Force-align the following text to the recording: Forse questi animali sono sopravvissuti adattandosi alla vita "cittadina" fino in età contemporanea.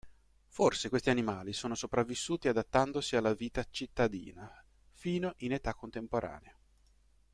Forse 0.47 0.89
questi 0.89 1.11
animali 1.11 1.53
sono 1.53 1.75
sopravvissuti 1.75 2.47
adattandosi 2.47 3.15
alla 3.17 3.35
vita 3.35 3.63
"cittadina" 3.69 4.51
fino 4.93 5.35
in 5.41 5.51
età 5.51 5.75
contemporanea. 5.75 6.57